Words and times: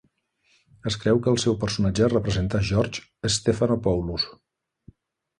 Es 0.91 0.95
creu 1.01 1.19
que 1.25 1.29
el 1.31 1.35
seu 1.43 1.57
personatge 1.63 2.07
representa 2.13 2.61
George 2.69 3.29
Stephanopoulos. 3.35 4.25